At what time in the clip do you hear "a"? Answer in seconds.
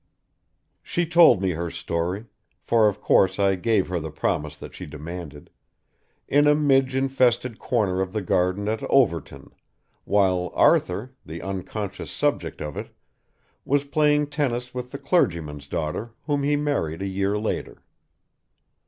6.47-6.55, 17.03-17.07